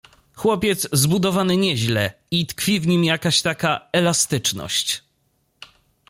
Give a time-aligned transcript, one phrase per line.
[0.35, 5.01] "Chłopiec zbudowany nieźle i tkwi w nim jakaś taka elastyczność."